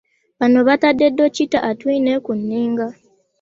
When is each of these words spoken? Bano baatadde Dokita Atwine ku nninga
Bano 0.39 0.59
baatadde 0.67 1.05
Dokita 1.17 1.59
Atwine 1.69 2.13
ku 2.25 2.31
nninga 2.39 2.87